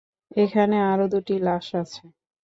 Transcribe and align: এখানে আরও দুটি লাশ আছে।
এখানে 0.35 0.75
আরও 0.91 1.05
দুটি 1.13 1.35
লাশ 1.39 1.67
আছে। 1.81 2.03